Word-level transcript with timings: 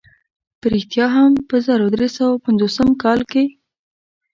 په 0.59 0.65
رښتیا 0.73 1.05
هم 1.15 1.31
په 1.49 1.55
زرو 1.65 1.87
درې 1.95 2.07
سوه 2.17 2.35
پنځوسم 2.45 2.89
کال 3.03 3.19
کې. 3.31 3.43